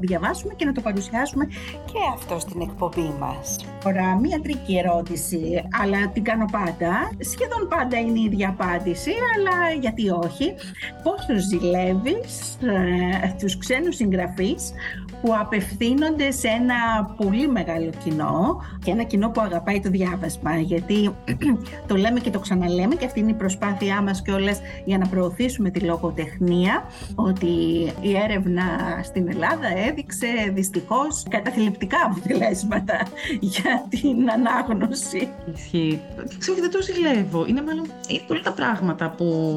[0.00, 1.44] διαβάσουμε και να το παρουσιάσουμε
[1.84, 3.56] και αυτό στην εκπομπή μας.
[3.84, 7.10] Τώρα, μία τρική ερώτηση, αλλά την κάνω πάντα.
[7.18, 10.54] Σχεδόν πάντα είναι η ίδια απάντηση, αλλά γιατί όχι.
[11.02, 14.72] Πόσο ζηλεύεις ε, του ξένους συγγραφείς
[15.22, 21.14] που απευθύνονται σε ένα πολύ μεγάλο κοινό και ένα κοινό που αγαπάει το διάβασμα; Γιατί
[21.88, 25.06] το λέμε και το ξαναλέμε και αυτή είναι η προσπάθειά μας και όλες για να
[25.06, 27.46] προωθήσουμε τη λογοτεχνία ότι
[28.00, 28.62] η έρευνα
[29.02, 33.06] στην Ελλάδα έδειξε δυστυχώς καταθλιπτικά αποτελέσματα
[33.40, 35.28] για την ανάγνωση.
[35.54, 36.00] Ισχύει.
[36.38, 37.46] Ξέρω δεν το ζηλεύω.
[37.46, 39.56] Είναι μάλλον είναι πολλά τα πράγματα που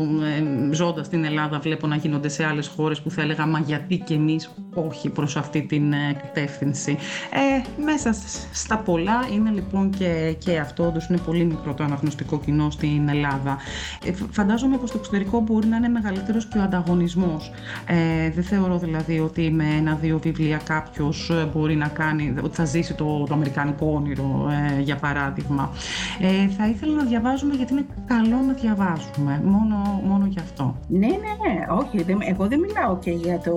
[0.69, 3.97] ε, ζώντας στην Ελλάδα βλέπω να γίνονται σε άλλες χώρες που θα έλεγα μα γιατί
[3.97, 6.97] και εμείς όχι προς αυτή την ε, κατεύθυνση.
[7.32, 8.15] Ε, μέσα
[8.51, 13.10] στα πολλά είναι λοιπόν και, και αυτό, όντως είναι πολύ μικρό το αναγνωστικό κοινό στην
[13.10, 13.58] Ελλάδα.
[14.06, 17.52] Ε, φαντάζομαι πως το εξωτερικό μπορεί να είναι μεγαλύτερος και ο ανταγωνισμός.
[17.88, 22.65] Ε, δεν θεωρώ δηλαδή ότι με ένα-δύο βιβλία κάποιος ε, μπορεί να κάνει, ότι θα
[22.65, 25.70] ζήσει το, το αμερικανικό όνειρο, ε, για παράδειγμα.
[26.20, 29.41] Ε, θα ήθελα να διαβάζουμε γιατί είναι καλό να διαβάζουμε.
[29.44, 30.76] Μόνο, μόνο γι' αυτό.
[30.88, 31.65] Ναι, ναι, ναι.
[31.70, 33.56] Όχι, εγώ δεν μιλάω και για το,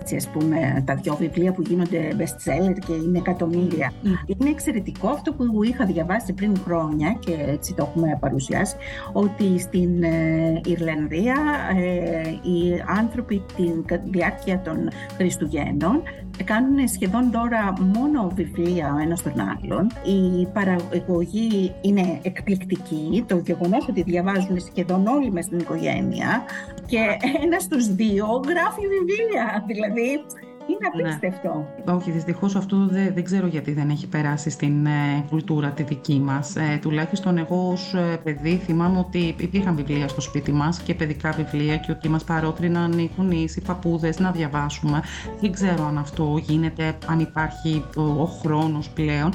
[0.00, 3.92] έτσι, ας πούμε, τα δυο βιβλία που γίνονται best seller και είναι εκατομμύρια.
[4.26, 8.76] Είναι εξαιρετικό αυτό που είχα διαβάσει πριν χρόνια και έτσι το έχουμε παρουσιάσει,
[9.12, 11.36] ότι στην ε, Ιρλανδία
[11.76, 16.02] ε, οι άνθρωποι την διάρκεια των Χριστουγέννων
[16.44, 19.86] κάνουν σχεδόν τώρα μόνο βιβλία ο ένας τον άλλον.
[20.04, 23.24] Η παραγωγή είναι εκπληκτική.
[23.26, 26.42] Το γεγονός ότι διαβάζουν σχεδόν όλοι με στην οικογένεια
[26.86, 26.98] και
[27.42, 29.64] ένας στους δύο γράφει βιβλία.
[29.66, 30.24] Δηλαδή
[30.66, 31.08] Είναι ναι.
[31.08, 31.66] απίστευτο.
[31.84, 36.20] Όχι, δυστυχώς αυτό δεν, δεν ξέρω γιατί δεν έχει περάσει στην ε, κουλτούρα τη δική
[36.24, 36.56] μας.
[36.56, 41.30] Ε, τουλάχιστον εγώ ως ε, παιδί θυμάμαι ότι υπήρχαν βιβλία στο σπίτι μας και παιδικά
[41.30, 45.02] βιβλία και ότι μας παρότριναν οι γονεί, οι παππούδες να διαβάσουμε.
[45.40, 49.32] Δεν ξέρω αν αυτό γίνεται, αν υπάρχει ο, ο χρόνος πλέον.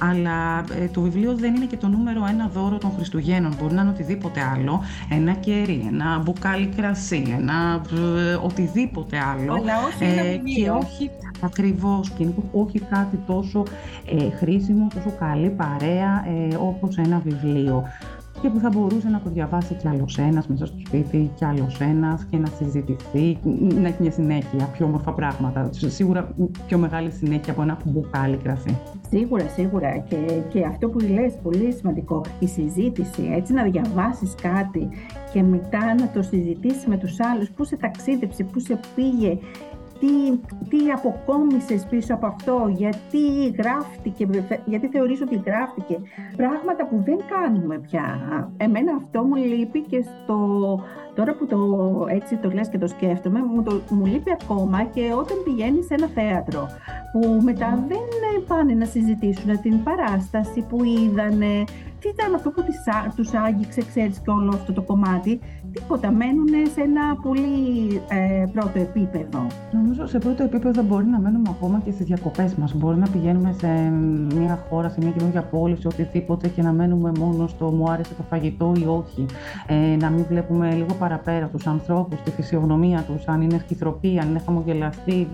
[0.00, 3.54] Αλλά ε, το βιβλίο δεν είναι και το νούμερο ένα δώρο των Χριστουγέννων.
[3.60, 4.82] Μπορεί να είναι οτιδήποτε άλλο.
[5.10, 7.82] Ένα κερί, ένα μπουκάλι κρασί, ένα
[8.42, 9.52] οτιδήποτε άλλο.
[9.54, 13.62] Αλλά όχι ε, και όχι ακριβώς και όχι κάτι τόσο
[14.06, 17.84] ε, χρήσιμο, τόσο καλή παρέα ε, όπως ένα βιβλίο
[18.42, 21.80] και που θα μπορούσε να το διαβάσει κι άλλος ένας μέσα στο σπίτι, κι άλλος
[21.80, 23.38] ένας και να συζητηθεί,
[23.80, 25.70] να έχει μια συνέχεια, πιο όμορφα πράγματα.
[25.72, 26.34] Σίγουρα
[26.66, 28.78] πιο μεγάλη συνέχεια από ένα μπουκάλι κρασί.
[29.08, 29.98] Σίγουρα, σίγουρα.
[29.98, 30.16] Και,
[30.48, 34.88] και αυτό που λες, πολύ σημαντικό, η συζήτηση, έτσι να διαβάσεις κάτι
[35.32, 39.38] και μετά να το συζητήσεις με τους άλλους, πού σε ταξίδεψε, πού σε πήγε,
[40.02, 40.38] τι,
[40.68, 44.28] τι αποκόμισες πίσω από αυτό, γιατί γράφτηκε,
[44.64, 45.98] γιατί θεωρείς ότι γράφτηκε.
[46.36, 48.04] Πράγματα που δεν κάνουμε πια.
[48.56, 50.36] Εμένα αυτό μου λείπει και στο,
[51.14, 51.58] τώρα που το,
[52.08, 55.94] έτσι το λες και το σκέφτομαι, μου, το, μου λείπει ακόμα και όταν πηγαίνει σε
[55.94, 56.68] ένα θέατρο
[57.12, 61.64] που μετά δεν πάνε να συζητήσουν την παράσταση που είδανε,
[62.02, 62.62] τι ήταν αυτό που
[63.16, 65.40] τους άγγιξε, ξέρεις και όλο αυτό το κομμάτι,
[65.72, 69.46] τίποτα, μένουν σε ένα πολύ ε, πρώτο επίπεδο.
[69.72, 72.74] Νομίζω σε πρώτο επίπεδο μπορεί να μένουμε ακόμα και στις διακοπές μας.
[72.74, 73.68] Μπορεί να πηγαίνουμε σε
[74.38, 78.14] μια χώρα, σε μια καινούργια πόλη, σε οτιδήποτε και να μένουμε μόνο στο μου άρεσε
[78.14, 79.26] το φαγητό ή όχι.
[79.66, 84.28] Ε, να μην βλέπουμε λίγο παραπέρα τους ανθρώπους, τη φυσιογνωμία τους, αν είναι σκυθροπή, αν
[84.28, 85.28] είναι χαμογελαστή,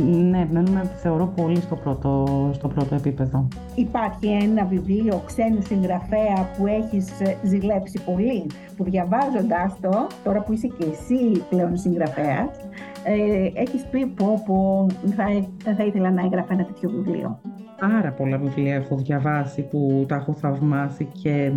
[0.00, 3.48] ναι, μένουμε θεωρώ πολύ στο πρώτο, στο πρώτο επίπεδο.
[3.74, 10.52] Υπάρχει ένα βιβλίο ξένου συγγραφέα που έχεις ε, ζηλέψει πολύ, που διαβάζοντας το, τώρα που
[10.52, 12.48] είσαι και εσύ πλέον συγγραφέας,
[13.04, 15.24] ε, έχεις πει πω, πω θα,
[15.76, 17.40] θα ήθελα να έγραφα ένα τέτοιο βιβλίο
[17.88, 21.52] πάρα πολλά βιβλία έχω διαβάσει που τα έχω θαυμάσει και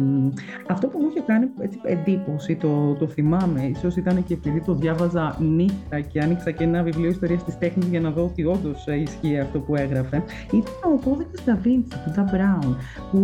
[0.68, 4.74] αυτό που μου είχε κάνει έτσι, εντύπωση, το, το θυμάμαι, ίσως ήταν και επειδή το
[4.74, 8.88] διάβαζα νύχτα και άνοιξα και ένα βιβλίο ιστορίας της τέχνης για να δω ότι όντως
[8.88, 12.76] ισχύει αυτό που έγραφε, ήταν ο κώδικας Da Vinci του Da Brown,
[13.12, 13.18] που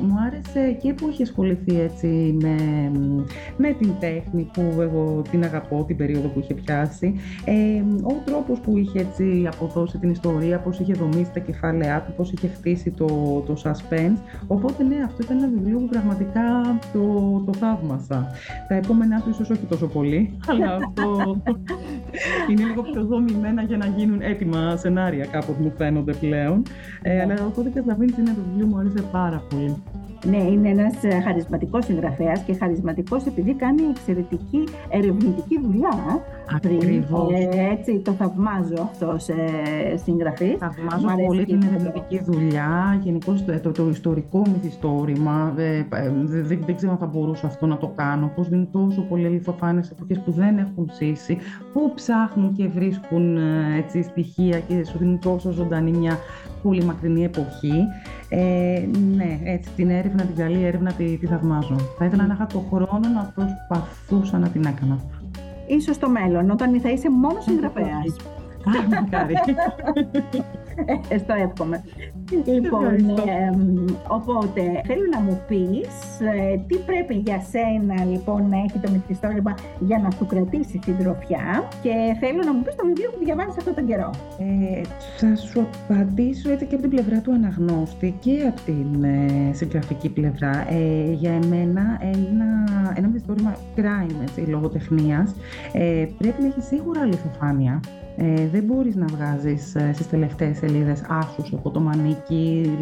[0.00, 2.56] μου άρεσε και που είχε ασχοληθεί έτσι με,
[3.56, 8.60] με την τέχνη που εγώ την αγαπώ την περίοδο που είχε πιάσει, ε, ο τρόπος
[8.60, 12.90] που είχε έτσι αποδώσει την ιστορία, πώς είχε δομήσει τα κεφάλαιά του, πώς είχε χτίσει
[12.90, 13.06] το,
[13.46, 14.18] το suspense.
[14.46, 17.02] Οπότε ναι, αυτό ήταν ένα βιβλίο που πραγματικά το,
[17.46, 18.26] το θαύμασα.
[18.68, 21.36] Τα επόμενά του ίσως όχι τόσο πολύ, αλλά αυτό
[22.50, 26.62] είναι λίγο πιο δομημένα για να γίνουν έτοιμα σενάρια κάπως μου φαίνονται πλέον.
[27.02, 29.76] Ε, αλλά ο κώδικας Δαβίνης είναι το βιβλίο μου άρεσε πάρα πολύ.
[30.26, 36.22] Ναι, είναι ένας ε, χαρισματικός συγγραφέας και χαρισματικός επειδή κάνει εξαιρετική ερευνητική δουλειά.
[36.54, 37.32] Ακριβώς.
[37.32, 39.34] Ε, έτσι, το θαυμάζω αυτός σε
[40.04, 40.56] συγγραφής.
[40.58, 45.54] Θαυμάζω πολύ την ερευνητική δουλειά, γενικώς το, το, το, ιστορικό μυθιστόρημα.
[45.56, 48.32] Ε, ε, δεν, δεν ξέρω αν θα μπορούσα αυτό να το κάνω.
[48.34, 51.38] Πώς δίνουν τόσο πολλοί αληθοφάνε εποχές που δεν έχουν ζήσει,
[51.72, 56.18] που ψάχνουν και βρίσκουν ε, έτσι, στοιχεία και σου δίνουν τόσο ζωντανή μια
[56.62, 57.86] πολύ μακρινή εποχή.
[58.28, 61.76] Ε, ναι, έτσι, την έρευνα, την καλή έρευνα τη, τη θαυμάζω.
[61.98, 64.98] Θα ήθελα να είχα το χρόνο να προσπαθούσα να την έκανα.
[65.66, 68.16] Ίσως στο μέλλον, όταν θα είσαι μόνος συγγραφέας.
[68.90, 69.34] Μακάρι.
[71.18, 71.84] Στο εύχομαι.
[72.30, 73.50] Λοιπόν, ε,
[74.08, 79.54] οπότε θέλω να μου πεις ε, τι πρέπει για σένα λοιπόν να έχει το μυθιστόρημα
[79.78, 83.56] για να σου κρατήσει την τροφιά και θέλω να μου πεις το βιβλίο που διαβάζεις
[83.58, 84.10] αυτόν τον καιρό.
[84.38, 84.80] Ε,
[85.16, 90.08] θα σου απαντήσω έτσι και από την πλευρά του αναγνώστη και από την ε, συγγραφική
[90.08, 90.66] πλευρά.
[90.70, 92.48] Ε, για εμένα ένα,
[92.94, 95.34] ένα μυθιστόρημα crime, έτσι, λογοτεχνίας,
[95.72, 97.80] ε, πρέπει να έχεις σίγουρα αληθοφάνεια
[98.20, 102.17] ε, δεν μπορείς να βγάζεις ε, στις τελευταίες σελίδες άσους από το μανίκι,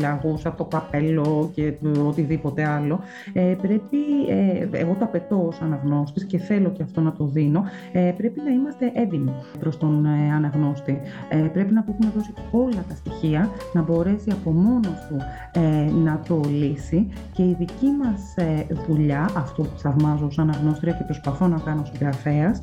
[0.00, 1.74] λαγούς από το καπέλο και
[2.06, 3.00] οτιδήποτε άλλο.
[3.32, 3.96] Ε, πρέπει,
[4.28, 8.40] ε, εγώ το απαιτώ ως αναγνώστης και θέλω και αυτό να το δίνω, ε, πρέπει
[8.44, 11.00] να είμαστε έντιμοι προς τον ε, αναγνώστη.
[11.52, 15.16] πρέπει να του έχουμε δώσει όλα τα στοιχεία, να μπορέσει από μόνος του
[16.04, 18.34] να το λύσει και η δική μας
[18.86, 22.58] δουλειά, αυτό που θαυμάζω ως αναγνώστρια και προσπαθώ να κάνω συγγραφέας,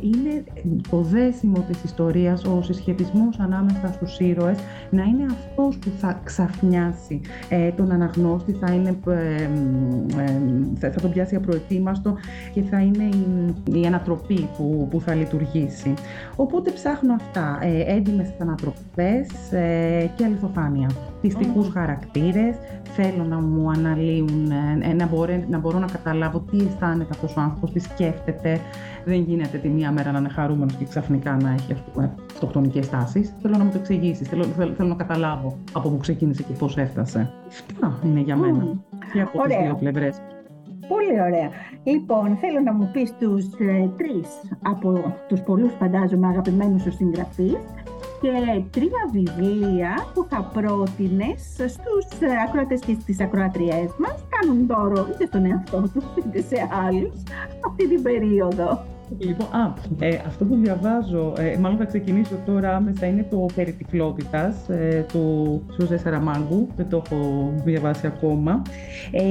[0.00, 0.44] είναι
[0.90, 4.58] το δέσιμο της ιστορίας ιστορίας, ο συσχετισμός ανάμεσα στους ήρωες
[4.90, 9.42] να είναι αυτός που θα ξαφνιάσει ε, τον αναγνώστη, θα, είναι, ε,
[10.82, 12.16] ε, θα τον πιάσει απροετοίμαστο
[12.52, 15.94] και θα είναι η, η ανατροπή που, που θα λειτουργήσει.
[16.36, 20.90] Οπότε ψάχνω αυτά, ε, έντιμες ανατροπές ε, και αληθοφάνεια.
[21.20, 24.50] Πιστικούς χαρακτήρες, θέλω να μου αναλύουν,
[24.90, 28.60] ε, να, μπορώ, να μπορώ να καταλάβω τι αισθάνεται αυτός ο άνθρωπος, τι σκέφτεται.
[29.04, 31.76] Δεν γίνεται τη μία μέρα να είναι χαρούμενος και ξαφνικά να έχει
[32.32, 33.34] αυτοκτονικές τάσεις.
[33.40, 36.76] Θέλω να μου το εξηγήσεις, θέλω, θέλω, θέλω να καταλάβω από πού ξεκίνησε και πώς
[36.76, 37.32] έφτασε.
[37.48, 38.64] Αυτά είναι για μένα.
[38.64, 38.78] Mm.
[39.12, 40.20] Και από τις δύο πλευρές.
[40.88, 41.50] Πολύ ωραία.
[41.84, 44.28] Λοιπόν, θέλω να μου πεις τους ε, τρεις
[44.62, 47.58] από τους πολλούς φαντάζομαι αγαπημένους σου συγγραφείς
[48.20, 52.06] και τρία βιβλία που θα πρότεινες στους
[52.48, 57.22] ακροατές και στις ακροατριές μας κάνουν δώρο είτε στον εαυτό τους είτε σε άλλους
[57.66, 58.91] αυτή την περίοδο.
[59.18, 63.76] Λοιπόν, α, ε, αυτό που διαβάζω, ε, μάλλον θα ξεκινήσω τώρα άμεσα, είναι το «Περί
[64.68, 66.68] ε, του Σούζε Σαραμάγκου.
[66.76, 68.62] Δεν το έχω διαβάσει ακόμα.
[69.10, 69.22] Ε,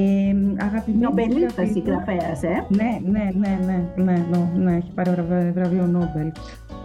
[0.64, 5.10] αγαπημένη Νομπελίστα συγγραφέας, ε; Ναι, ναι, ναι, ναι, ναι, ναι, ναι, έχει πάρει
[5.54, 6.32] βραβείο Νόμπελ.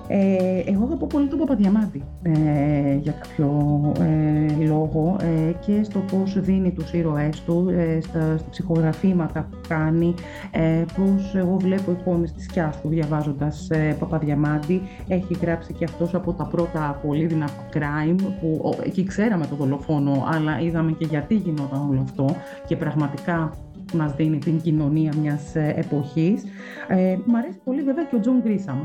[0.08, 6.40] Ε, εγώ αγαπώ πολύ τον Παπαδιαμάντη ε, για κάποιο ε, λόγο ε, και στο πώς
[6.40, 10.14] δίνει τους ήρωές του, ε, στα, στα ψυχογραφήματα που κάνει,
[10.52, 14.82] ε, πώς εγώ βλέπω εικόνες της σκιάς του διαβάζοντας ε, Παπαδιαμάντη.
[15.08, 20.28] Έχει γράψει και αυτός από τα πρώτα πολύ δυνατά crime που εκεί ξέραμε το δολοφόνο
[20.34, 22.36] αλλά είδαμε και γιατί γινόταν όλο αυτό
[22.68, 23.52] και πραγματικά
[23.94, 26.44] μας δίνει την κοινωνία μιας εποχής.
[26.88, 28.78] Ε, μ' αρέσει πολύ βέβαια και ο Τζον Γκρίσαμ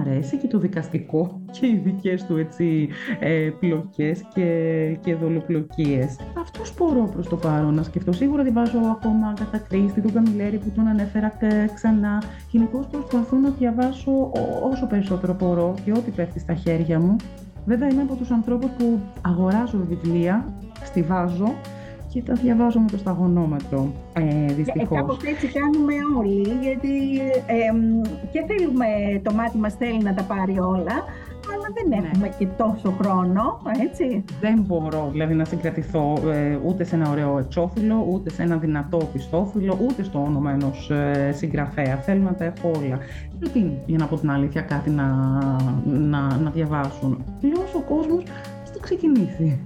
[0.00, 2.88] αρέσει και το δικαστικό και οι δικές του έτσι
[3.20, 6.16] ε, πλοκές και, και δολοπλοκίες.
[6.38, 8.12] Αυτός μπορώ προς το παρόν να σκεφτώ.
[8.12, 11.32] Σίγουρα διαβάζω Αγκάθα Κρίστι, τον Καμιλέρι που τον ανέφερα
[11.74, 12.22] ξανά.
[12.50, 14.30] Γενικώς προσπαθώ να διαβάσω
[14.72, 17.16] όσο περισσότερο μπορώ και ό,τι πέφτει στα χέρια μου.
[17.66, 21.54] Βέβαια είμαι από τους ανθρώπους που αγοράζω βιβλία, στηβάζω
[22.12, 24.98] και τα διαβάζω με το σταγονόμετρο, ε, δυστυχώς.
[24.98, 27.72] Ε, κάπως έτσι κάνουμε όλοι, γιατί ε,
[28.32, 28.86] και θέλουμε,
[29.22, 30.96] το μάτι μας θέλει να τα πάρει όλα,
[31.50, 32.08] αλλά δεν ναι.
[32.08, 34.24] έχουμε και τόσο χρόνο, έτσι.
[34.40, 38.96] Δεν μπορώ δηλαδή να συγκρατηθώ ε, ούτε σε ένα ωραίο εξώφυλλο, ούτε σε ένα δυνατό
[39.12, 41.96] πιστόφυλλο, ούτε στο όνομα ενός ε, συγγραφέα.
[41.96, 42.98] Θέλω να τα έχω όλα.
[43.38, 45.06] Πρέπει, για να πω την αλήθεια, κάτι να,
[45.84, 47.24] να, να διαβάσουν.
[47.40, 48.22] Πλώς ο κόσμος
[48.82, 49.62] ξεκινήσει.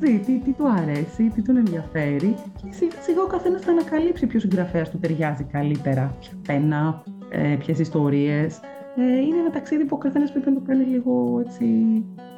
[0.00, 4.26] τι, τι, τι του αρέσει, τι τον ενδιαφέρει και σιγά σιγά ο καθένας θα ανακαλύψει
[4.26, 6.16] ποιος συγγραφέας του ταιριάζει καλύτερα.
[6.20, 8.60] Ποια πένα, ε, ποιες ιστορίες.
[8.96, 11.66] Ε, είναι ένα ταξίδι που ο καθένας πρέπει να το κάνει λίγο έτσι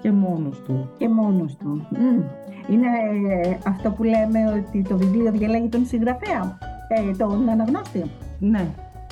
[0.01, 0.91] και μόνος του.
[0.99, 1.87] Και μόνος του.
[2.71, 2.87] Είναι
[3.43, 8.05] ε, αυτό που λέμε ότι το βιβλίο διαλέγει τον συγγραφέα, ε, τον αναγνώστη.
[8.39, 8.67] Ναι,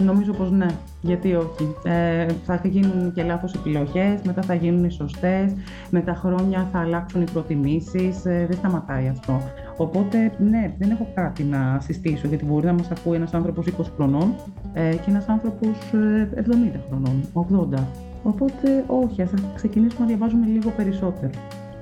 [0.04, 0.66] Νομίζω πως ναι,
[1.00, 1.74] γιατί όχι.
[1.82, 5.52] Ε, θα γίνουν και λάθος επιλογές, μετά θα γίνουν οι σωστές,
[5.90, 9.40] με τα χρόνια θα αλλάξουν οι προτιμήσεις, ε, δεν σταματάει αυτό.
[9.76, 13.70] Οπότε ναι, δεν έχω κάτι να συστήσω, γιατί μπορεί να μας ακούει ένας άνθρωπος 20
[13.96, 14.34] χρονών
[14.72, 17.20] ε, και ένας άνθρωπος 70 ε, χρονών,
[17.74, 17.82] 80.
[18.22, 21.30] Οπότε όχι, ας ξεκινήσουμε να διαβάζουμε λίγο περισσότερο.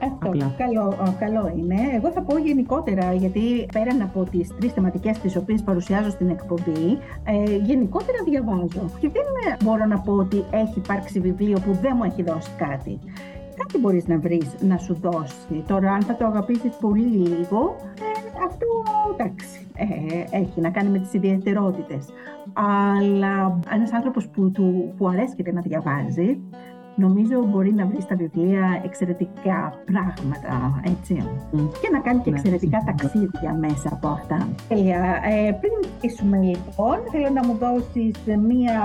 [0.03, 1.77] Αυτό καλό, καλό είναι.
[1.95, 6.99] Εγώ θα πω γενικότερα, γιατί πέραν από τις τρεις θεματικές τις οποίες παρουσιάζω στην εκπομπή,
[7.25, 8.91] ε, γενικότερα διαβάζω.
[9.01, 9.25] Και δεν
[9.65, 12.99] μπορώ να πω ότι έχει υπάρξει βιβλίο που δεν μου έχει δώσει κάτι.
[13.57, 15.65] Κάτι μπορείς να βρεις να σου δώσει.
[15.67, 18.67] Τώρα, αν θα το αγαπήσεις πολύ λίγο, ε, αυτό
[19.13, 22.07] εντάξει, ε, έχει να κάνει με τις ιδιαιτερότητες.
[22.53, 26.41] Αλλά ένας άνθρωπος που, του, που αρέσκεται να διαβάζει,
[26.97, 31.15] νομίζω μπορεί να βρεις στα βιβλία εξαιρετικά πράγματα, έτσι.
[31.53, 34.49] Και να κάνει και ναι, εξαιρετικά ταξίδια μέσα από αυτά.
[34.69, 35.21] Τέλεια.
[35.25, 38.15] Ε, πριν κλείσουμε λοιπόν, θέλω να μου δώσεις
[38.49, 38.81] μία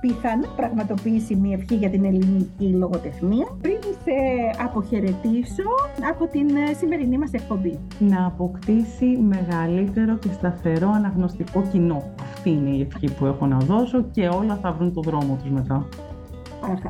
[0.00, 4.16] πιθανή πραγματοποιήσιμη ευχή για την ελληνική λογοτεχνία, πριν σε
[4.64, 5.68] αποχαιρετήσω
[6.10, 7.78] από την ε, σημερινή μας εκπομπή.
[7.98, 12.02] Να αποκτήσει μεγαλύτερο και σταθερό αναγνωστικό κοινό.
[12.22, 15.50] Αυτή είναι η ευχή που έχω να δώσω και όλα θα βρουν το δρόμο τους
[15.50, 15.86] μετά.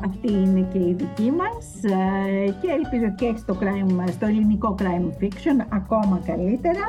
[0.05, 5.23] Αυτή είναι και η δική μας ε, και ελπίζω και στο, crime, στο ελληνικό crime
[5.23, 6.87] fiction ακόμα καλύτερα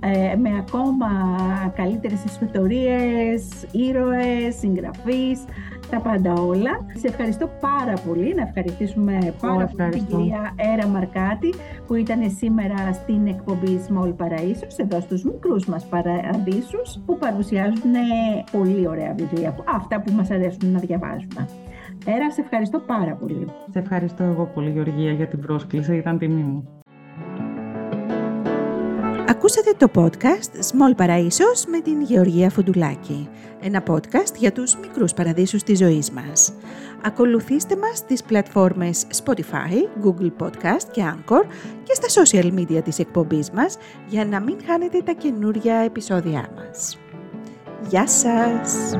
[0.00, 1.08] ε, με ακόμα
[1.76, 5.44] καλύτερες ιστορίες, ήρωες, συγγραφείς,
[5.90, 6.86] τα πάντα όλα.
[6.94, 11.54] Σε ευχαριστώ πάρα πολύ, να ευχαριστήσουμε πάρα πολύ την κυρία Έρα Μαρκάτη
[11.86, 17.92] που ήταν σήμερα στην εκπομπή Small Paraisos, εδώ στους μικρούς μας παραδείσους που παρουσιάζουν
[18.52, 21.48] πολύ ωραία βιβλία, αυτά που μας αρέσουν να διαβάζουμε.
[22.06, 23.46] Έρα, σε ευχαριστώ πάρα πολύ.
[23.70, 25.96] Σε ευχαριστώ εγώ πολύ, Γεωργία, για την πρόσκληση.
[25.96, 26.68] Ήταν τιμή μου.
[29.28, 33.28] Ακούσατε το podcast Small Παραΐσος με την Γεωργία Φουντουλάκη.
[33.60, 36.52] Ένα podcast για τους μικρούς παραδείσους της ζωής μας.
[37.02, 41.42] Ακολουθήστε μας στις πλατφόρμες Spotify, Google Podcast και Anchor
[41.82, 43.76] και στα social media της εκπομπής μας
[44.08, 46.98] για να μην χάνετε τα καινούρια επεισόδια μας.
[47.88, 48.96] Γεια σας!